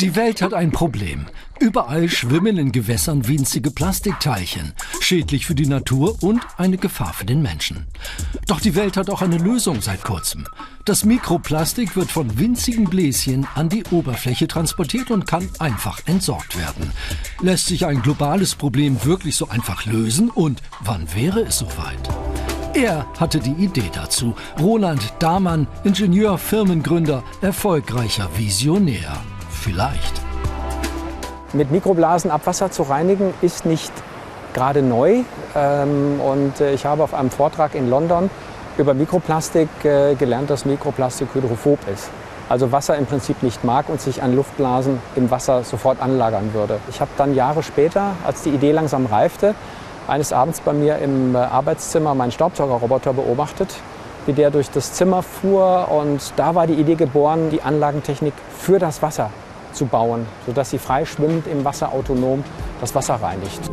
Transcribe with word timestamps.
Die 0.00 0.16
Welt 0.16 0.40
hat 0.40 0.54
ein 0.54 0.70
Problem. 0.70 1.26
Überall 1.58 2.08
schwimmen 2.08 2.56
in 2.56 2.72
Gewässern 2.72 3.28
winzige 3.28 3.70
Plastikteilchen, 3.70 4.72
schädlich 4.98 5.44
für 5.44 5.54
die 5.54 5.66
Natur 5.66 6.16
und 6.22 6.40
eine 6.56 6.78
Gefahr 6.78 7.12
für 7.12 7.26
den 7.26 7.42
Menschen. 7.42 7.86
Doch 8.46 8.60
die 8.60 8.74
Welt 8.74 8.96
hat 8.96 9.10
auch 9.10 9.20
eine 9.20 9.36
Lösung 9.36 9.82
seit 9.82 10.02
kurzem. 10.02 10.46
Das 10.86 11.04
Mikroplastik 11.04 11.96
wird 11.96 12.10
von 12.10 12.38
winzigen 12.38 12.88
Bläschen 12.88 13.46
an 13.54 13.68
die 13.68 13.84
Oberfläche 13.90 14.48
transportiert 14.48 15.10
und 15.10 15.26
kann 15.26 15.50
einfach 15.58 16.00
entsorgt 16.06 16.58
werden. 16.58 16.92
Lässt 17.42 17.66
sich 17.66 17.84
ein 17.84 18.00
globales 18.00 18.54
Problem 18.54 19.04
wirklich 19.04 19.36
so 19.36 19.50
einfach 19.50 19.84
lösen 19.84 20.30
und 20.30 20.62
wann 20.80 21.14
wäre 21.14 21.42
es 21.42 21.58
soweit? 21.58 22.08
Er 22.72 23.06
hatte 23.18 23.38
die 23.38 23.62
Idee 23.62 23.90
dazu. 23.92 24.34
Roland 24.58 25.12
Dahmann, 25.18 25.66
Ingenieur, 25.84 26.38
Firmengründer, 26.38 27.22
erfolgreicher 27.42 28.30
Visionär. 28.38 29.20
Vielleicht. 29.60 30.22
Mit 31.52 31.70
Mikroblasen 31.70 32.30
Abwasser 32.30 32.70
zu 32.70 32.82
reinigen 32.84 33.34
ist 33.42 33.66
nicht 33.66 33.92
gerade 34.54 34.80
neu. 34.80 35.22
Ähm, 35.54 36.20
und 36.20 36.60
äh, 36.60 36.72
ich 36.72 36.86
habe 36.86 37.02
auf 37.02 37.12
einem 37.12 37.30
Vortrag 37.30 37.74
in 37.74 37.90
London 37.90 38.30
über 38.78 38.94
Mikroplastik 38.94 39.68
äh, 39.84 40.14
gelernt, 40.14 40.48
dass 40.48 40.64
Mikroplastik 40.64 41.28
hydrophob 41.34 41.78
ist. 41.92 42.08
Also 42.48 42.72
Wasser 42.72 42.96
im 42.96 43.04
Prinzip 43.04 43.42
nicht 43.42 43.62
mag 43.62 43.90
und 43.90 44.00
sich 44.00 44.22
an 44.22 44.34
Luftblasen 44.34 44.98
im 45.14 45.30
Wasser 45.30 45.62
sofort 45.62 46.00
anlagern 46.00 46.54
würde. 46.54 46.78
Ich 46.88 47.00
habe 47.02 47.10
dann 47.18 47.34
Jahre 47.34 47.62
später, 47.62 48.14
als 48.24 48.42
die 48.42 48.50
Idee 48.50 48.72
langsam 48.72 49.04
reifte, 49.06 49.54
eines 50.08 50.32
Abends 50.32 50.60
bei 50.60 50.72
mir 50.72 50.98
im 50.98 51.34
äh, 51.34 51.38
Arbeitszimmer 51.38 52.14
meinen 52.14 52.32
Staubsaugerroboter 52.32 53.12
beobachtet, 53.12 53.74
wie 54.24 54.32
der 54.32 54.50
durch 54.50 54.70
das 54.70 54.94
Zimmer 54.94 55.22
fuhr. 55.22 55.88
Und 55.90 56.32
da 56.36 56.54
war 56.54 56.66
die 56.66 56.74
Idee 56.74 56.94
geboren, 56.94 57.50
die 57.50 57.60
Anlagentechnik 57.60 58.32
für 58.56 58.78
das 58.78 59.02
Wasser 59.02 59.30
zu 59.72 59.86
bauen, 59.86 60.26
sodass 60.46 60.70
sie 60.70 60.78
frei 60.78 61.04
schwimmend 61.04 61.46
im 61.46 61.64
Wasser 61.64 61.92
autonom 61.92 62.44
das 62.80 62.94
Wasser 62.94 63.14
reinigt. 63.14 63.70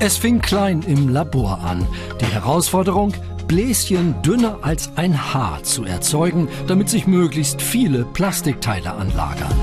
Es 0.00 0.16
fing 0.16 0.40
klein 0.40 0.82
im 0.82 1.08
Labor 1.08 1.60
an. 1.64 1.86
Die 2.20 2.26
Herausforderung, 2.26 3.12
Bläschen 3.48 4.20
dünner 4.22 4.58
als 4.62 4.90
ein 4.96 5.34
Haar 5.34 5.62
zu 5.64 5.84
erzeugen, 5.84 6.48
damit 6.66 6.88
sich 6.88 7.06
möglichst 7.06 7.60
viele 7.60 8.04
Plastikteile 8.04 8.92
anlagern. 8.92 9.54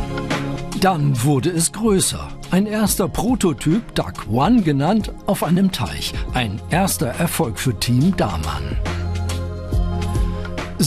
Dann 0.82 1.24
wurde 1.24 1.52
es 1.52 1.72
größer. 1.72 2.28
Ein 2.52 2.66
erster 2.66 3.08
Prototyp, 3.08 3.96
Duck 3.96 4.28
One 4.30 4.62
genannt, 4.62 5.12
auf 5.26 5.44
einem 5.44 5.72
Teich. 5.72 6.14
Ein 6.34 6.60
erster 6.70 7.08
Erfolg 7.08 7.58
für 7.58 7.80
Team 7.80 8.16
Daman. 8.18 8.78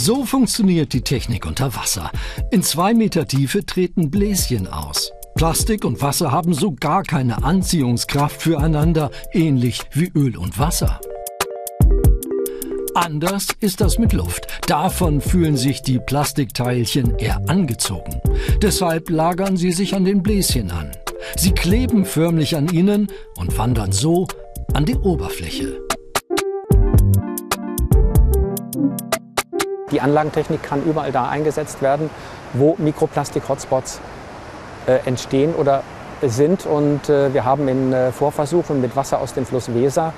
So 0.00 0.24
funktioniert 0.24 0.92
die 0.92 1.00
Technik 1.00 1.44
unter 1.44 1.74
Wasser. 1.74 2.12
In 2.52 2.62
zwei 2.62 2.94
Meter 2.94 3.26
Tiefe 3.26 3.66
treten 3.66 4.10
Bläschen 4.10 4.68
aus. 4.68 5.10
Plastik 5.34 5.84
und 5.84 6.00
Wasser 6.00 6.30
haben 6.30 6.54
so 6.54 6.72
gar 6.72 7.02
keine 7.02 7.42
Anziehungskraft 7.42 8.40
füreinander, 8.40 9.10
ähnlich 9.32 9.80
wie 9.92 10.08
Öl 10.14 10.36
und 10.36 10.56
Wasser. 10.56 11.00
Anders 12.94 13.48
ist 13.58 13.80
das 13.80 13.98
mit 13.98 14.12
Luft. 14.12 14.46
Davon 14.68 15.20
fühlen 15.20 15.56
sich 15.56 15.82
die 15.82 15.98
Plastikteilchen 15.98 17.16
eher 17.16 17.42
angezogen. 17.48 18.20
Deshalb 18.62 19.10
lagern 19.10 19.56
sie 19.56 19.72
sich 19.72 19.96
an 19.96 20.04
den 20.04 20.22
Bläschen 20.22 20.70
an. 20.70 20.92
Sie 21.36 21.50
kleben 21.50 22.04
förmlich 22.04 22.56
an 22.56 22.68
ihnen 22.68 23.08
und 23.36 23.58
wandern 23.58 23.90
so 23.90 24.28
an 24.74 24.84
die 24.84 24.96
Oberfläche. 24.96 25.87
Die 29.90 30.00
Anlagentechnik 30.00 30.62
kann 30.62 30.82
überall 30.84 31.12
da 31.12 31.28
eingesetzt 31.28 31.82
werden, 31.82 32.10
wo 32.52 32.74
Mikroplastik-Hotspots 32.78 34.00
äh, 34.86 34.98
entstehen 35.06 35.54
oder 35.54 35.82
sind. 36.22 36.66
Und 36.66 37.08
äh, 37.08 37.32
wir 37.32 37.44
haben 37.44 37.68
in 37.68 37.92
äh, 37.92 38.12
Vorversuchen 38.12 38.80
mit 38.80 38.96
Wasser 38.96 39.20
aus 39.20 39.34
dem 39.34 39.46
Fluss 39.46 39.72
Weser 39.72 40.12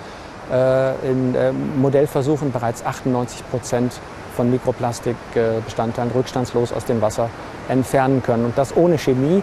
äh, 0.53 1.11
in 1.11 1.34
äh, 1.34 1.53
Modellversuchen 1.53 2.53
bereits 2.53 2.84
98 2.84 3.49
Prozent 3.50 3.93
von 4.37 4.50
Mikroplastikbestandteilen 4.50 6.12
rückstandslos 6.12 6.73
aus 6.73 6.84
dem 6.84 7.00
Wasser 7.00 7.28
entfernen 7.69 8.23
können. 8.23 8.47
Und 8.47 8.56
das 8.56 8.77
ohne 8.77 8.99
Chemie, 8.99 9.43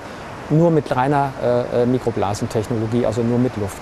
nur 0.49 0.71
mit 0.71 0.95
reiner 0.95 1.31
äh, 1.73 1.85
Mikroblasentechnologie, 1.85 3.05
also 3.05 3.21
nur 3.21 3.37
mit 3.37 3.55
Luft. 3.57 3.81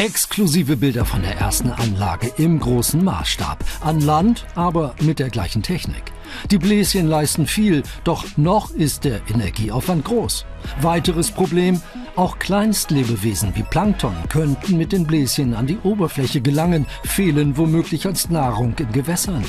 Exklusive 0.00 0.76
Bilder 0.78 1.04
von 1.04 1.20
der 1.20 1.36
ersten 1.36 1.70
Anlage 1.72 2.32
im 2.38 2.58
großen 2.58 3.04
Maßstab. 3.04 3.62
An 3.82 4.00
Land, 4.00 4.46
aber 4.54 4.94
mit 5.02 5.18
der 5.18 5.28
gleichen 5.28 5.62
Technik. 5.62 6.04
Die 6.50 6.56
Bläschen 6.56 7.06
leisten 7.06 7.46
viel, 7.46 7.82
doch 8.02 8.24
noch 8.38 8.70
ist 8.70 9.04
der 9.04 9.20
Energieaufwand 9.28 10.06
groß. 10.06 10.46
Weiteres 10.80 11.30
Problem, 11.30 11.82
auch 12.16 12.38
Kleinstlebewesen 12.38 13.54
wie 13.54 13.62
Plankton 13.62 14.14
könnten 14.28 14.76
mit 14.76 14.92
den 14.92 15.06
Bläschen 15.06 15.54
an 15.54 15.66
die 15.66 15.78
Oberfläche 15.82 16.40
gelangen, 16.40 16.86
fehlen 17.04 17.56
womöglich 17.56 18.06
als 18.06 18.30
Nahrung 18.30 18.74
in 18.78 18.92
Gewässern. 18.92 19.44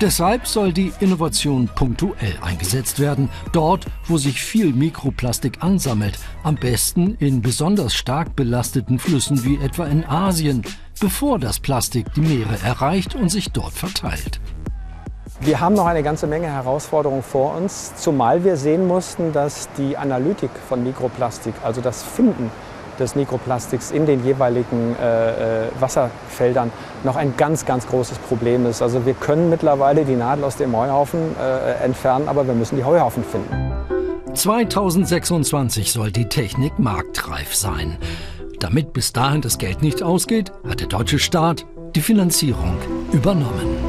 Deshalb 0.00 0.46
soll 0.46 0.72
die 0.72 0.92
Innovation 1.00 1.68
punktuell 1.74 2.36
eingesetzt 2.42 2.98
werden, 3.00 3.28
dort, 3.52 3.86
wo 4.06 4.18
sich 4.18 4.42
viel 4.42 4.72
Mikroplastik 4.72 5.62
ansammelt, 5.62 6.18
am 6.42 6.56
besten 6.56 7.16
in 7.18 7.42
besonders 7.42 7.94
stark 7.94 8.36
belasteten 8.36 8.98
Flüssen 8.98 9.44
wie 9.44 9.56
etwa 9.56 9.86
in 9.86 10.04
Asien, 10.04 10.62
bevor 11.00 11.38
das 11.38 11.60
Plastik 11.60 12.12
die 12.14 12.20
Meere 12.20 12.58
erreicht 12.62 13.14
und 13.14 13.30
sich 13.30 13.50
dort 13.50 13.72
verteilt. 13.72 14.40
Wir 15.44 15.58
haben 15.58 15.74
noch 15.74 15.86
eine 15.86 16.04
ganze 16.04 16.28
Menge 16.28 16.46
Herausforderungen 16.46 17.24
vor 17.24 17.56
uns, 17.56 17.96
zumal 17.96 18.44
wir 18.44 18.56
sehen 18.56 18.86
mussten, 18.86 19.32
dass 19.32 19.68
die 19.76 19.96
Analytik 19.96 20.50
von 20.68 20.84
Mikroplastik, 20.84 21.52
also 21.64 21.80
das 21.80 22.04
Finden 22.04 22.48
des 23.00 23.16
Mikroplastiks 23.16 23.90
in 23.90 24.06
den 24.06 24.24
jeweiligen 24.24 24.94
äh, 25.02 25.64
äh, 25.64 25.68
Wasserfeldern 25.80 26.70
noch 27.02 27.16
ein 27.16 27.36
ganz, 27.36 27.66
ganz 27.66 27.88
großes 27.88 28.18
Problem 28.18 28.66
ist. 28.66 28.82
Also 28.82 29.04
wir 29.04 29.14
können 29.14 29.50
mittlerweile 29.50 30.04
die 30.04 30.14
Nadel 30.14 30.44
aus 30.44 30.56
dem 30.56 30.76
Heuhaufen 30.76 31.34
äh, 31.36 31.84
entfernen, 31.84 32.28
aber 32.28 32.46
wir 32.46 32.54
müssen 32.54 32.76
die 32.76 32.84
Heuhaufen 32.84 33.24
finden. 33.24 33.72
2026 34.34 35.90
soll 35.90 36.12
die 36.12 36.28
Technik 36.28 36.78
marktreif 36.78 37.52
sein. 37.52 37.98
Damit 38.60 38.92
bis 38.92 39.12
dahin 39.12 39.40
das 39.40 39.58
Geld 39.58 39.82
nicht 39.82 40.04
ausgeht, 40.04 40.52
hat 40.68 40.78
der 40.78 40.86
deutsche 40.86 41.18
Staat 41.18 41.66
die 41.96 42.00
Finanzierung 42.00 42.76
übernommen. 43.10 43.81